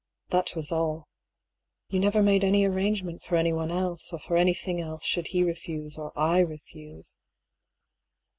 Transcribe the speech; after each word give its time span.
That 0.29 0.55
was 0.55 0.71
all. 0.71 1.07
You 1.89 1.99
never 1.99 2.23
made 2.23 2.43
any 2.43 2.65
arrangement 2.65 3.21
for 3.21 3.35
anyone 3.35 3.69
else, 3.69 4.11
or 4.11 4.17
for 4.17 4.35
any 4.35 4.55
thing 4.55 4.81
else, 4.81 5.05
should 5.05 5.27
he 5.27 5.43
refuse, 5.43 5.95
or 5.95 6.11
I 6.17 6.39
refuse. 6.39 7.17